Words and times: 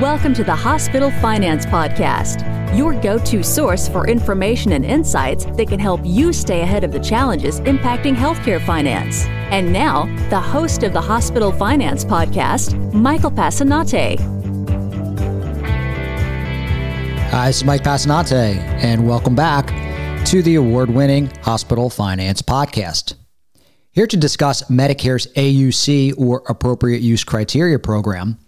Welcome 0.00 0.32
to 0.34 0.44
the 0.44 0.54
Hospital 0.54 1.10
Finance 1.10 1.66
Podcast, 1.66 2.46
your 2.78 2.94
go 3.00 3.18
to 3.18 3.42
source 3.42 3.88
for 3.88 4.06
information 4.06 4.70
and 4.74 4.84
insights 4.84 5.44
that 5.44 5.66
can 5.66 5.80
help 5.80 6.00
you 6.04 6.32
stay 6.32 6.60
ahead 6.60 6.84
of 6.84 6.92
the 6.92 7.00
challenges 7.00 7.58
impacting 7.62 8.14
healthcare 8.14 8.64
finance. 8.64 9.24
And 9.50 9.72
now, 9.72 10.04
the 10.30 10.38
host 10.38 10.84
of 10.84 10.92
the 10.92 11.00
Hospital 11.00 11.50
Finance 11.50 12.04
Podcast, 12.04 12.94
Michael 12.94 13.32
Passanante. 13.32 14.20
Hi, 17.30 17.48
this 17.48 17.56
is 17.56 17.64
Mike 17.64 17.82
Passanante, 17.82 18.56
and 18.80 19.04
welcome 19.04 19.34
back 19.34 19.66
to 20.26 20.42
the 20.44 20.54
award 20.54 20.90
winning 20.90 21.26
Hospital 21.42 21.90
Finance 21.90 22.40
Podcast. 22.40 23.14
Here 23.90 24.06
to 24.06 24.16
discuss 24.16 24.62
Medicare's 24.70 25.26
AUC 25.34 26.14
or 26.16 26.44
Appropriate 26.48 27.00
Use 27.00 27.24
Criteria 27.24 27.80
program 27.80 28.38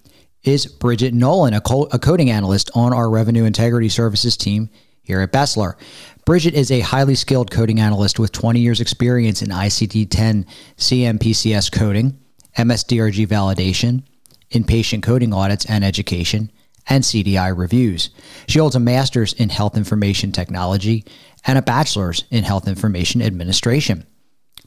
is 0.42 0.66
Bridget 0.66 1.14
Nolin, 1.14 1.56
a, 1.56 1.60
co- 1.60 1.88
a 1.92 1.98
coding 1.98 2.30
analyst 2.30 2.70
on 2.74 2.92
our 2.92 3.10
Revenue 3.10 3.44
Integrity 3.44 3.88
Services 3.88 4.36
team 4.36 4.70
here 5.02 5.20
at 5.20 5.32
BESLER. 5.32 5.76
Bridget 6.24 6.54
is 6.54 6.70
a 6.70 6.80
highly 6.80 7.14
skilled 7.14 7.50
coding 7.50 7.80
analyst 7.80 8.18
with 8.18 8.32
20 8.32 8.60
years' 8.60 8.80
experience 8.80 9.42
in 9.42 9.48
ICD 9.48 10.08
10 10.10 10.46
CMPCS 10.76 11.72
coding, 11.72 12.18
MSDRG 12.56 13.26
validation, 13.26 14.04
inpatient 14.50 15.02
coding 15.02 15.32
audits 15.34 15.66
and 15.66 15.84
education, 15.84 16.50
and 16.88 17.04
CDI 17.04 17.56
reviews. 17.56 18.10
She 18.48 18.58
holds 18.58 18.76
a 18.76 18.80
master's 18.80 19.32
in 19.34 19.48
health 19.48 19.76
information 19.76 20.32
technology 20.32 21.04
and 21.46 21.58
a 21.58 21.62
bachelor's 21.62 22.24
in 22.30 22.44
health 22.44 22.66
information 22.66 23.22
administration. 23.22 24.06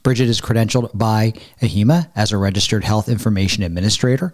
Bridget 0.03 0.27
is 0.27 0.41
credentialed 0.41 0.95
by 0.97 1.33
AHIMA 1.61 2.11
as 2.15 2.31
a 2.31 2.37
registered 2.37 2.83
health 2.83 3.09
information 3.09 3.63
administrator 3.63 4.31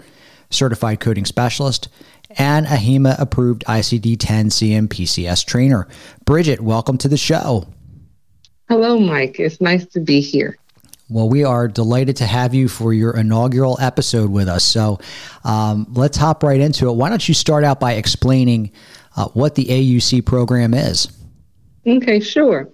certified 0.50 1.00
coding 1.00 1.26
specialist, 1.26 1.90
and 2.38 2.66
AHIMA 2.68 3.16
approved 3.20 3.64
ICD 3.66 4.18
10 4.20 4.50
CMPCS 4.50 5.46
trainer. 5.46 5.88
Bridget, 6.26 6.62
welcome 6.62 6.98
to 7.00 7.08
the 7.08 7.18
show. 7.18 7.68
Hello, 8.68 9.00
Mike. 9.00 9.40
It's 9.40 9.60
nice 9.60 9.86
to 9.88 10.00
be 10.00 10.22
here. 10.22 10.58
Well, 11.10 11.28
we 11.28 11.44
are 11.44 11.68
delighted 11.68 12.18
to 12.18 12.26
have 12.28 12.54
you 12.54 12.68
for 12.68 12.94
your 12.94 13.18
inaugural 13.18 13.80
episode 13.82 14.30
with 14.30 14.48
us. 14.48 14.64
So 14.64 15.00
um, 15.44 15.88
let's 15.90 16.18
hop 16.18 16.44
right 16.44 16.60
into 16.60 16.88
it. 16.88 16.94
Why 16.94 17.10
don't 17.10 17.28
you 17.28 17.34
start 17.34 17.64
out 17.64 17.80
by 17.80 17.94
explaining 17.94 18.72
uh, 19.16 19.28
what 19.30 19.56
the 19.56 19.66
AUC 19.66 20.24
program 20.24 20.76
is? 20.76 21.08
Okay, 21.88 22.20
sure. 22.20 22.70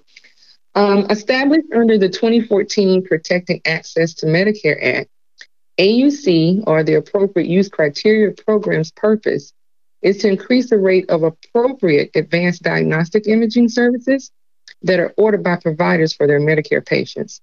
Um, 0.75 1.05
established 1.09 1.71
under 1.73 1.97
the 1.97 2.09
2014 2.09 3.05
Protecting 3.05 3.61
Access 3.65 4.13
to 4.15 4.25
Medicare 4.25 4.83
Act, 4.83 5.09
AUC, 5.77 6.63
or 6.67 6.83
the 6.83 6.95
Appropriate 6.95 7.49
Use 7.49 7.69
Criteria 7.69 8.31
Program's 8.31 8.91
purpose, 8.91 9.53
is 10.01 10.17
to 10.19 10.29
increase 10.29 10.69
the 10.69 10.77
rate 10.77 11.09
of 11.09 11.23
appropriate 11.23 12.11
advanced 12.15 12.63
diagnostic 12.63 13.27
imaging 13.27 13.69
services 13.69 14.31
that 14.83 14.99
are 14.99 15.13
ordered 15.17 15.43
by 15.43 15.55
providers 15.55 16.13
for 16.13 16.27
their 16.27 16.39
Medicare 16.39 16.85
patients. 16.85 17.41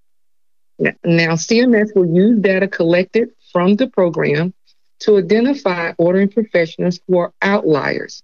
Now, 0.79 1.35
CMS 1.35 1.95
will 1.95 2.07
use 2.07 2.39
data 2.41 2.69
collected 2.69 3.31
from 3.53 3.77
the 3.77 3.89
program 3.89 4.55
to 5.01 5.19
identify 5.19 5.93
ordering 5.99 6.29
professionals 6.29 7.01
who 7.07 7.19
are 7.19 7.33
outliers. 7.43 8.23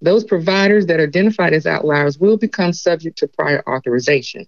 Those 0.00 0.24
providers 0.24 0.86
that 0.86 0.98
are 0.98 1.04
identified 1.04 1.52
as 1.52 1.66
outliers 1.66 2.18
will 2.18 2.38
become 2.38 2.72
subject 2.72 3.18
to 3.18 3.28
prior 3.28 3.62
authorization. 3.68 4.46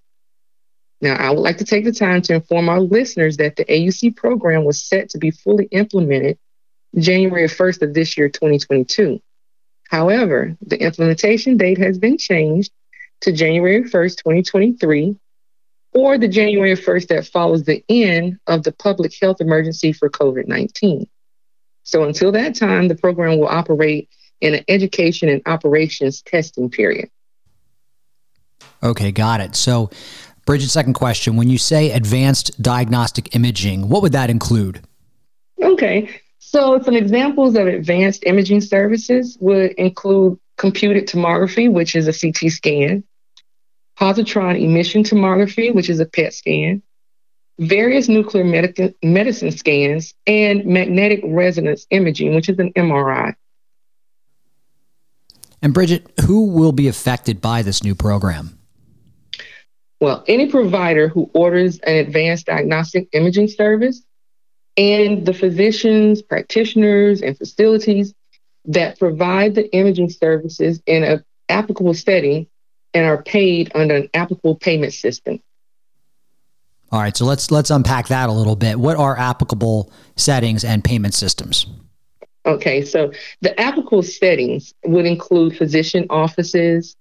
Now, 1.03 1.17
I 1.17 1.31
would 1.31 1.41
like 1.41 1.59
to 1.59 1.65
take 1.65 1.85
the 1.85 1.93
time 1.93 2.23
to 2.23 2.35
inform 2.35 2.69
our 2.69 2.81
listeners 2.81 3.37
that 3.39 3.57
the 3.57 3.65
AUC 3.65 4.15
program 4.15 4.65
was 4.65 4.83
set 4.83 5.11
to 5.11 5.19
be 5.19 5.33
fully 5.33 5.65
implemented 5.67 6.39
January 6.97 7.49
1st 7.49 7.83
of 7.83 7.93
this 7.93 8.17
year, 8.17 8.29
2022. 8.29 9.21
However, 9.91 10.57
the 10.65 10.81
implementation 10.81 11.57
date 11.57 11.79
has 11.79 11.99
been 11.99 12.19
changed 12.19 12.73
to 13.23 13.33
January 13.33 13.83
1st, 13.83 14.17
2023, 14.19 15.17
or 15.93 16.19
the 16.19 16.29
January 16.29 16.77
1st 16.77 17.09
that 17.09 17.27
follows 17.27 17.65
the 17.65 17.85
end 17.89 18.39
of 18.47 18.63
the 18.63 18.73
public 18.73 19.13
health 19.21 19.41
emergency 19.41 19.93
for 19.93 20.09
COVID 20.09 20.47
19. 20.47 21.09
So 21.83 22.05
until 22.05 22.31
that 22.33 22.55
time, 22.55 22.87
the 22.87 22.95
program 22.95 23.41
will 23.41 23.49
operate 23.49 24.09
in 24.41 24.55
an 24.55 24.65
education 24.69 25.29
and 25.29 25.43
operations 25.47 26.23
testing 26.23 26.71
period. 26.71 27.11
Okay, 28.83 29.13
got 29.13 29.41
it. 29.41 29.55
So 29.55 29.91
Bridget, 30.45 30.71
second 30.71 30.95
question. 30.95 31.37
When 31.37 31.49
you 31.49 31.59
say 31.59 31.91
advanced 31.93 32.61
diagnostic 32.61 33.35
imaging, 33.35 33.89
what 33.89 34.03
would 34.03 34.13
that 34.13 34.31
include? 34.31 34.83
Okay. 35.63 36.11
So 36.39 36.81
some 36.83 36.97
examples 36.97 37.55
of 37.55 37.67
advanced 37.67 38.25
imaging 38.27 38.61
services 38.61 39.39
would 39.41 39.73
include 39.73 40.39
computed 40.59 41.07
tomography, 41.09 41.73
which 41.73 41.95
is 41.95 42.09
a 42.09 42.13
CT 42.13 42.51
scan, 42.51 43.05
positron 43.99 44.61
emission 44.61 45.03
tomography, 45.03 45.73
which 45.73 45.89
is 45.89 46.01
a 46.01 46.07
PET 46.07 46.35
scan, 46.35 46.83
various 47.59 48.09
nuclear 48.09 48.45
medic- 48.45 48.97
medicine 49.03 49.53
scans, 49.53 50.15
and 50.27 50.67
magnetic 50.67 51.21
resonance 51.25 51.87
imaging, 51.91 52.35
which 52.35 52.49
is 52.49 52.59
an 52.59 52.73
MRI. 52.73 53.35
And 55.63 55.73
Bridget, 55.73 56.11
who 56.27 56.47
will 56.47 56.73
be 56.73 56.89
affected 56.89 57.41
by 57.41 57.63
this 57.63 57.85
new 57.85 57.95
program? 57.95 58.59
Well, 60.03 60.25
any 60.27 60.51
provider 60.51 61.07
who 61.07 61.31
orders 61.33 61.79
an 61.79 61.95
advanced 61.95 62.47
diagnostic 62.47 63.09
imaging 63.13 63.47
service 63.47 64.03
and 64.77 65.25
the 65.25 65.33
physicians, 65.33 66.23
practitioners, 66.23 67.23
and 67.23 67.39
facilities 67.39 68.13
that 68.65 68.99
provide 68.99 69.55
the 69.55 69.73
imaging 69.73 70.11
services 70.11 70.83
in 70.87 71.05
an 71.05 71.25
applicable 71.49 71.95
setting 71.95 72.49
and 72.93 73.07
are 73.07 73.23
paid 73.23 73.71
under 73.77 73.95
an 73.95 74.09
applicable 74.13 74.57
payment 74.57 74.93
system. 74.93 75.41
All 76.91 76.99
right, 76.99 77.17
so 77.17 77.25
let's 77.25 77.53
let's 77.53 77.71
unpack 77.71 78.09
that 78.09 78.29
a 78.29 78.33
little 78.33 78.57
bit. 78.57 78.81
What 78.81 78.97
are 78.97 79.17
applicable 79.17 79.93
settings 80.17 80.65
and 80.65 80.83
payment 80.83 81.15
systems? 81.15 81.65
Okay, 82.45 82.85
so 82.85 83.13
the 83.41 83.59
applicable 83.61 84.03
settings 84.03 84.75
would 84.85 85.07
include 85.07 85.57
physician 85.57 86.07
offices, 86.11 86.97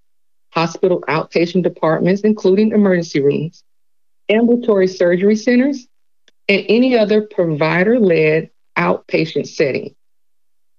hospital 0.52 1.02
outpatient 1.08 1.64
departments, 1.64 2.22
including 2.22 2.72
emergency 2.72 3.22
rooms, 3.22 3.64
ambulatory 4.30 4.88
surgery 4.88 5.36
centers, 5.36 5.88
and 6.48 6.66
any 6.68 6.98
other 6.98 7.22
provider 7.22 8.00
led 8.00 8.50
outpatient 8.78 9.48
setting. 9.48 9.96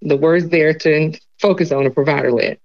The 0.02 0.16
words 0.16 0.48
there 0.48 0.74
to 0.74 1.18
focus 1.40 1.72
on 1.72 1.86
a 1.86 1.90
provider 1.90 2.32
led. 2.32 2.58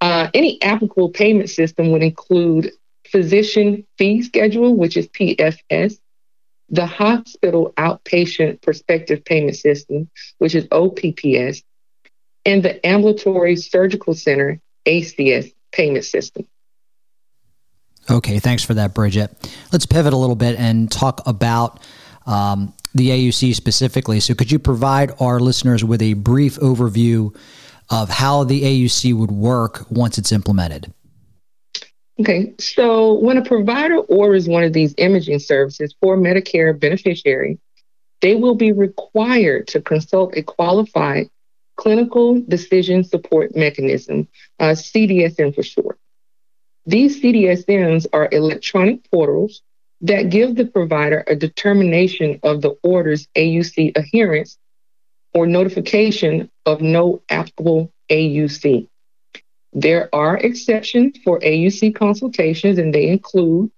Uh, 0.00 0.28
any 0.32 0.62
applicable 0.62 1.10
payment 1.10 1.50
system 1.50 1.90
would 1.90 2.02
include 2.02 2.70
physician 3.06 3.86
fee 3.96 4.22
schedule, 4.22 4.76
which 4.76 4.96
is 4.96 5.08
PFS, 5.08 5.98
the 6.70 6.86
hospital 6.86 7.72
outpatient 7.76 8.62
prospective 8.62 9.24
payment 9.24 9.56
system, 9.56 10.08
which 10.38 10.54
is 10.54 10.66
OPPS, 10.70 11.62
and 12.44 12.62
the 12.62 12.84
ambulatory 12.86 13.56
surgical 13.56 14.14
center, 14.14 14.60
ACS, 14.86 15.52
payment 15.78 16.04
system. 16.04 16.46
Okay, 18.10 18.38
thanks 18.38 18.64
for 18.64 18.74
that, 18.74 18.94
Bridget. 18.94 19.30
Let's 19.72 19.86
pivot 19.86 20.12
a 20.12 20.16
little 20.16 20.36
bit 20.36 20.58
and 20.58 20.90
talk 20.90 21.20
about 21.26 21.80
um, 22.26 22.74
the 22.94 23.10
AUC 23.10 23.54
specifically. 23.54 24.20
So, 24.20 24.34
could 24.34 24.50
you 24.50 24.58
provide 24.58 25.12
our 25.20 25.40
listeners 25.40 25.84
with 25.84 26.02
a 26.02 26.14
brief 26.14 26.56
overview 26.56 27.34
of 27.90 28.08
how 28.08 28.44
the 28.44 28.62
AUC 28.62 29.14
would 29.14 29.30
work 29.30 29.90
once 29.90 30.18
it's 30.18 30.32
implemented? 30.32 30.92
Okay, 32.20 32.52
so 32.58 33.14
when 33.20 33.36
a 33.36 33.44
provider 33.44 33.98
orders 33.98 34.48
one 34.48 34.64
of 34.64 34.72
these 34.72 34.94
imaging 34.98 35.38
services 35.38 35.94
for 36.00 36.16
Medicare 36.16 36.78
beneficiary, 36.78 37.58
they 38.20 38.34
will 38.34 38.56
be 38.56 38.72
required 38.72 39.68
to 39.68 39.80
consult 39.80 40.36
a 40.36 40.42
qualified 40.42 41.30
clinical 41.78 42.42
decision 42.48 43.04
support 43.04 43.56
mechanism, 43.56 44.28
uh, 44.58 44.72
CDSM 44.72 45.54
for 45.54 45.62
short. 45.62 45.98
These 46.84 47.22
CDSMs 47.22 48.06
are 48.12 48.28
electronic 48.30 49.08
portals 49.10 49.62
that 50.00 50.30
give 50.30 50.56
the 50.56 50.66
provider 50.66 51.24
a 51.26 51.36
determination 51.36 52.40
of 52.42 52.62
the 52.62 52.76
order's 52.82 53.28
AUC 53.36 53.96
adherence 53.96 54.58
or 55.32 55.46
notification 55.46 56.50
of 56.66 56.80
no 56.80 57.22
applicable 57.30 57.92
AUC. 58.10 58.88
There 59.72 60.08
are 60.14 60.36
exceptions 60.36 61.18
for 61.24 61.38
AUC 61.40 61.94
consultations, 61.94 62.78
and 62.78 62.94
they 62.94 63.08
include 63.08 63.70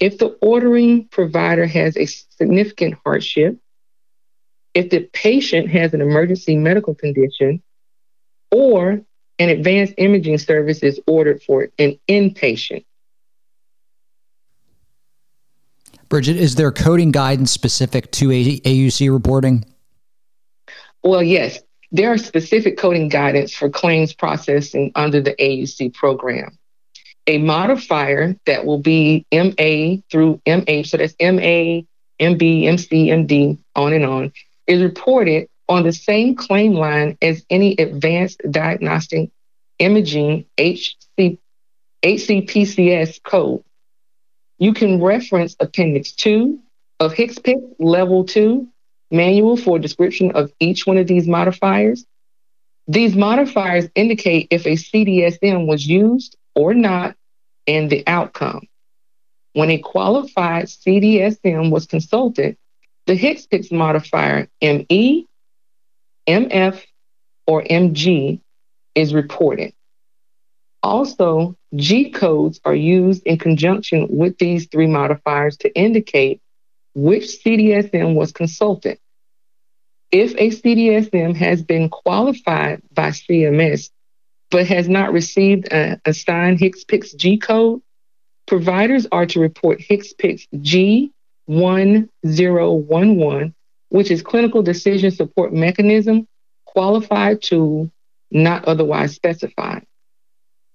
if 0.00 0.18
the 0.18 0.36
ordering 0.40 1.08
provider 1.08 1.66
has 1.66 1.96
a 1.96 2.06
significant 2.06 2.94
hardship, 3.04 3.58
if 4.74 4.90
the 4.90 5.08
patient 5.12 5.70
has 5.70 5.94
an 5.94 6.00
emergency 6.00 6.56
medical 6.56 6.94
condition 6.94 7.62
or 8.50 9.00
an 9.38 9.48
advanced 9.48 9.94
imaging 9.98 10.38
service 10.38 10.80
is 10.80 11.00
ordered 11.06 11.42
for 11.42 11.68
an 11.78 11.98
inpatient. 12.08 12.84
Bridget, 16.08 16.36
is 16.36 16.54
there 16.54 16.70
coding 16.70 17.10
guidance 17.10 17.50
specific 17.50 18.12
to 18.12 18.28
AUC 18.28 19.12
reporting? 19.12 19.64
Well, 21.02 21.22
yes. 21.22 21.60
there 21.90 22.12
are 22.12 22.18
specific 22.18 22.78
coding 22.78 23.08
guidance 23.08 23.54
for 23.54 23.68
claims 23.68 24.12
processing 24.12 24.92
under 24.94 25.20
the 25.20 25.34
AUC 25.34 25.94
program. 25.94 26.58
A 27.26 27.38
modifier 27.38 28.36
that 28.46 28.66
will 28.66 28.78
be 28.78 29.26
MA 29.32 30.02
through 30.10 30.40
MH, 30.46 30.88
so 30.88 30.96
that's 30.98 31.14
MA, 31.20 31.82
MB, 32.20 32.64
MC, 32.66 33.08
MD, 33.08 33.58
on 33.74 33.92
and 33.92 34.04
on, 34.04 34.32
is 34.66 34.82
reported 34.82 35.48
on 35.68 35.82
the 35.82 35.92
same 35.92 36.34
claim 36.34 36.74
line 36.74 37.16
as 37.22 37.44
any 37.50 37.72
advanced 37.76 38.40
diagnostic 38.50 39.30
imaging 39.78 40.44
HC, 40.58 41.38
HCPCS 42.02 43.22
code. 43.22 43.64
You 44.58 44.72
can 44.74 45.02
reference 45.02 45.56
Appendix 45.58 46.12
2 46.12 46.58
of 47.00 47.14
HCPCS 47.14 47.74
Level 47.78 48.24
2 48.24 48.68
manual 49.10 49.56
for 49.56 49.76
a 49.76 49.80
description 49.80 50.32
of 50.32 50.52
each 50.60 50.86
one 50.86 50.98
of 50.98 51.06
these 51.06 51.26
modifiers. 51.26 52.04
These 52.86 53.14
modifiers 53.14 53.88
indicate 53.94 54.48
if 54.50 54.66
a 54.66 54.76
CDSM 54.76 55.66
was 55.66 55.86
used 55.86 56.36
or 56.54 56.74
not 56.74 57.16
and 57.66 57.88
the 57.88 58.04
outcome. 58.06 58.66
When 59.54 59.70
a 59.70 59.78
qualified 59.78 60.66
CDSM 60.66 61.70
was 61.70 61.86
consulted, 61.86 62.56
the 63.06 63.18
HCPCS 63.18 63.72
modifier 63.72 64.48
ME, 64.62 65.26
MF, 66.26 66.82
or 67.46 67.62
MG 67.62 68.40
is 68.94 69.12
reported. 69.12 69.72
Also, 70.82 71.56
G 71.74 72.10
codes 72.10 72.60
are 72.64 72.74
used 72.74 73.22
in 73.26 73.38
conjunction 73.38 74.06
with 74.10 74.38
these 74.38 74.68
three 74.68 74.86
modifiers 74.86 75.56
to 75.58 75.74
indicate 75.74 76.40
which 76.94 77.24
CDSM 77.44 78.14
was 78.14 78.32
consulted. 78.32 78.98
If 80.10 80.34
a 80.34 80.50
CDSM 80.50 81.34
has 81.36 81.62
been 81.62 81.88
qualified 81.88 82.82
by 82.92 83.08
CMS 83.08 83.90
but 84.50 84.66
has 84.66 84.88
not 84.88 85.12
received 85.12 85.72
an 85.72 86.00
assigned 86.04 86.60
HCPCS 86.60 87.16
G 87.16 87.38
code, 87.38 87.80
providers 88.46 89.06
are 89.10 89.26
to 89.26 89.40
report 89.40 89.80
HCPCS 89.80 91.10
G1011, 91.48 93.54
which 93.88 94.10
is 94.10 94.22
Clinical 94.22 94.62
Decision 94.62 95.10
Support 95.10 95.52
Mechanism, 95.52 96.26
qualified 96.64 97.42
tool, 97.42 97.90
not 98.30 98.64
otherwise 98.64 99.14
specified. 99.14 99.86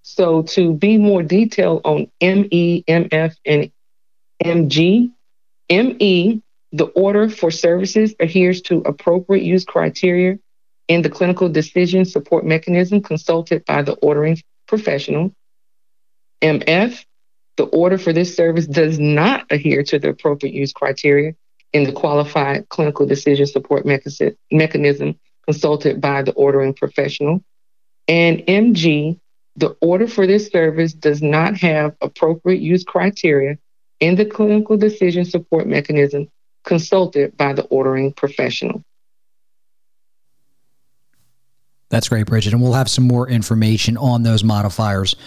So, 0.02 0.44
to 0.44 0.74
be 0.74 0.98
more 0.98 1.22
detailed 1.22 1.82
on 1.84 2.10
ME, 2.22 2.84
MF, 2.88 3.36
and 3.46 3.72
MG, 4.44 5.12
ME, 5.70 6.42
the 6.72 6.86
order 6.86 7.30
for 7.30 7.52
services 7.52 8.16
adheres 8.20 8.62
to 8.64 8.78
appropriate 8.86 9.44
use 9.44 9.66
criteria 9.66 10.40
in 10.88 11.02
the 11.02 11.10
clinical 11.10 11.50
decision 11.50 12.06
support 12.06 12.46
mechanism 12.46 13.02
consulted 13.02 13.66
by 13.66 13.82
the 13.82 13.94
ordering 13.94 14.42
professional. 14.68 15.34
MF, 16.42 17.04
the 17.60 17.66
order 17.66 17.98
for 17.98 18.14
this 18.14 18.34
service 18.34 18.66
does 18.66 19.00
not 19.00 19.46
adhere 19.50 19.84
to 19.84 20.00
the 20.00 20.08
appropriate 20.08 20.56
use 20.56 20.72
criteria 20.72 21.36
in 21.74 21.84
the 21.84 21.92
qualified 21.92 22.70
clinical 22.70 23.06
decision 23.06 23.46
support 23.46 23.86
mechanism 23.86 25.20
consulted 25.46 26.00
by 26.00 26.22
the 26.22 26.32
ordering 26.32 26.74
professional. 26.74 27.44
And 28.08 28.40
MG, 28.48 29.20
the 29.58 29.76
order 29.82 30.08
for 30.08 30.26
this 30.26 30.48
service 30.48 30.94
does 30.94 31.22
not 31.22 31.58
have 31.58 31.98
appropriate 32.00 32.62
use 32.62 32.86
criteria 32.86 33.58
in 34.00 34.16
the 34.16 34.26
clinical 34.26 34.78
decision 34.78 35.26
support 35.26 35.68
mechanism 35.68 36.30
consulted 36.64 37.36
by 37.36 37.52
the 37.52 37.64
ordering 37.64 38.14
professional. 38.14 38.86
That's 41.90 42.08
great, 42.08 42.26
Bridget. 42.26 42.54
And 42.54 42.62
we'll 42.62 42.74
have 42.74 42.90
some 42.90 43.06
more 43.06 43.28
information 43.28 43.98
on 43.98 44.24
those 44.24 44.46
modifiers 44.46 45.18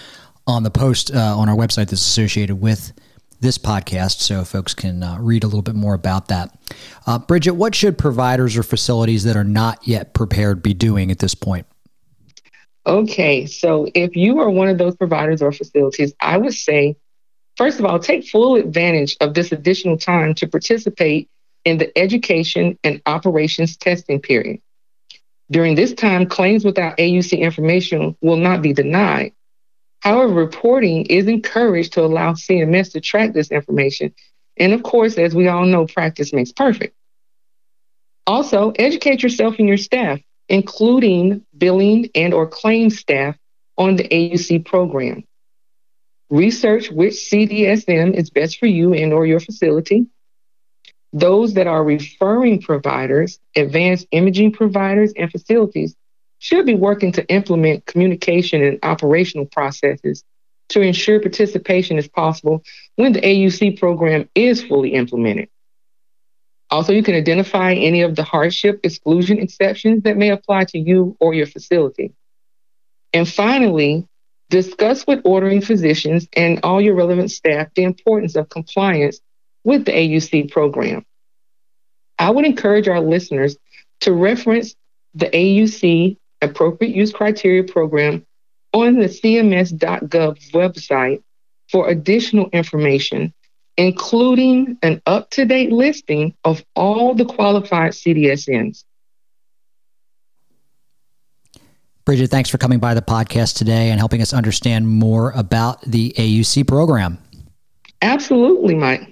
on 0.46 0.62
the 0.62 0.70
post 0.70 1.14
uh, 1.14 1.38
on 1.38 1.48
our 1.48 1.56
website 1.56 1.88
that's 1.88 1.92
associated 1.92 2.60
with 2.60 2.92
this 3.40 3.58
podcast 3.58 4.20
so 4.20 4.44
folks 4.44 4.72
can 4.72 5.02
uh, 5.02 5.18
read 5.18 5.42
a 5.42 5.46
little 5.46 5.62
bit 5.62 5.74
more 5.74 5.94
about 5.94 6.28
that. 6.28 6.56
Uh, 7.06 7.18
Bridget, 7.18 7.52
what 7.52 7.74
should 7.74 7.98
providers 7.98 8.56
or 8.56 8.62
facilities 8.62 9.24
that 9.24 9.36
are 9.36 9.44
not 9.44 9.86
yet 9.86 10.14
prepared 10.14 10.62
be 10.62 10.72
doing 10.72 11.10
at 11.10 11.18
this 11.18 11.34
point? 11.34 11.66
Okay, 12.86 13.46
so 13.46 13.88
if 13.94 14.16
you 14.16 14.40
are 14.40 14.50
one 14.50 14.68
of 14.68 14.78
those 14.78 14.96
providers 14.96 15.42
or 15.42 15.52
facilities, 15.52 16.14
I 16.20 16.36
would 16.36 16.54
say, 16.54 16.96
first 17.56 17.78
of 17.78 17.84
all, 17.84 17.98
take 17.98 18.26
full 18.26 18.56
advantage 18.56 19.16
of 19.20 19.34
this 19.34 19.52
additional 19.52 19.96
time 19.96 20.34
to 20.34 20.48
participate 20.48 21.28
in 21.64 21.78
the 21.78 21.96
education 21.96 22.78
and 22.82 23.00
operations 23.06 23.76
testing 23.76 24.20
period. 24.20 24.60
During 25.50 25.74
this 25.74 25.92
time, 25.92 26.26
claims 26.26 26.64
without 26.64 26.96
AUC 26.96 27.38
information 27.38 28.16
will 28.20 28.36
not 28.36 28.62
be 28.62 28.72
denied. 28.72 29.32
However, 30.02 30.32
reporting 30.32 31.06
is 31.06 31.28
encouraged 31.28 31.92
to 31.92 32.02
allow 32.02 32.32
CMS 32.32 32.92
to 32.92 33.00
track 33.00 33.32
this 33.32 33.52
information. 33.52 34.12
And 34.56 34.72
of 34.72 34.82
course, 34.82 35.16
as 35.16 35.32
we 35.32 35.46
all 35.46 35.64
know, 35.64 35.86
practice 35.86 36.32
makes 36.32 36.50
perfect. 36.50 36.96
Also, 38.26 38.72
educate 38.76 39.22
yourself 39.22 39.60
and 39.60 39.68
your 39.68 39.76
staff, 39.76 40.20
including 40.48 41.46
billing 41.56 42.10
and 42.16 42.34
or 42.34 42.48
claim 42.48 42.90
staff 42.90 43.36
on 43.78 43.94
the 43.94 44.02
AUC 44.08 44.64
program. 44.64 45.22
Research 46.30 46.90
which 46.90 47.14
CDSM 47.14 48.14
is 48.14 48.30
best 48.30 48.58
for 48.58 48.66
you 48.66 48.94
and 48.94 49.12
or 49.12 49.24
your 49.24 49.40
facility 49.40 50.08
those 51.12 51.54
that 51.54 51.66
are 51.66 51.84
referring 51.84 52.62
providers, 52.62 53.38
advanced 53.54 54.06
imaging 54.12 54.52
providers, 54.52 55.12
and 55.14 55.30
facilities 55.30 55.94
should 56.42 56.66
be 56.66 56.74
working 56.74 57.12
to 57.12 57.24
implement 57.28 57.86
communication 57.86 58.64
and 58.64 58.80
operational 58.82 59.46
processes 59.46 60.24
to 60.70 60.80
ensure 60.80 61.20
participation 61.20 61.98
is 61.98 62.08
possible 62.08 62.64
when 62.96 63.12
the 63.12 63.20
AUC 63.20 63.78
program 63.78 64.28
is 64.34 64.60
fully 64.60 64.94
implemented. 64.94 65.48
Also, 66.68 66.92
you 66.92 67.04
can 67.04 67.14
identify 67.14 67.74
any 67.74 68.02
of 68.02 68.16
the 68.16 68.24
hardship 68.24 68.80
exclusion 68.82 69.38
exceptions 69.38 70.02
that 70.02 70.16
may 70.16 70.30
apply 70.30 70.64
to 70.64 70.80
you 70.80 71.16
or 71.20 71.32
your 71.32 71.46
facility. 71.46 72.12
And 73.12 73.28
finally, 73.28 74.08
discuss 74.50 75.06
with 75.06 75.20
ordering 75.24 75.60
physicians 75.60 76.26
and 76.32 76.58
all 76.64 76.80
your 76.80 76.96
relevant 76.96 77.30
staff 77.30 77.68
the 77.76 77.84
importance 77.84 78.34
of 78.34 78.48
compliance 78.48 79.20
with 79.62 79.84
the 79.84 79.92
AUC 79.92 80.50
program. 80.50 81.06
I 82.18 82.30
would 82.30 82.46
encourage 82.46 82.88
our 82.88 83.00
listeners 83.00 83.56
to 84.00 84.12
reference 84.12 84.74
the 85.14 85.26
AUC 85.26 86.16
Appropriate 86.42 86.94
Use 86.94 87.12
Criteria 87.12 87.64
Program 87.64 88.26
on 88.72 88.98
the 88.98 89.06
CMS.gov 89.06 90.50
website 90.50 91.22
for 91.70 91.88
additional 91.88 92.48
information, 92.52 93.32
including 93.76 94.78
an 94.82 95.00
up 95.06 95.30
to 95.30 95.44
date 95.44 95.72
listing 95.72 96.34
of 96.44 96.64
all 96.74 97.14
the 97.14 97.24
qualified 97.24 97.92
CDSMs. 97.92 98.84
Bridget, 102.04 102.30
thanks 102.30 102.50
for 102.50 102.58
coming 102.58 102.80
by 102.80 102.94
the 102.94 103.02
podcast 103.02 103.56
today 103.56 103.90
and 103.90 104.00
helping 104.00 104.20
us 104.20 104.32
understand 104.32 104.88
more 104.88 105.30
about 105.36 105.80
the 105.82 106.12
AUC 106.18 106.66
program. 106.66 107.18
Absolutely, 108.02 108.74
Mike. 108.74 109.11